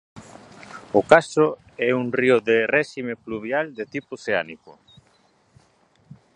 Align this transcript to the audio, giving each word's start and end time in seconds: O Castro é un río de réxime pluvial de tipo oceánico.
O 0.99 1.01
Castro 1.11 1.47
é 1.87 1.89
un 2.01 2.07
río 2.19 2.37
de 2.47 2.57
réxime 2.75 3.13
pluvial 3.25 3.65
de 3.77 3.85
tipo 3.93 4.11
oceánico. 4.19 4.71